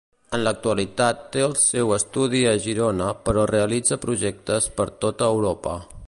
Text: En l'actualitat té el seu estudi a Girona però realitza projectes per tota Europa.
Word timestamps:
En 0.35 0.41
l'actualitat 0.45 1.19
té 1.35 1.43
el 1.47 1.53
seu 1.63 1.93
estudi 1.97 2.41
a 2.51 2.55
Girona 2.63 3.09
però 3.27 3.43
realitza 3.53 3.99
projectes 4.09 4.71
per 4.79 4.89
tota 5.05 5.29
Europa. 5.37 5.81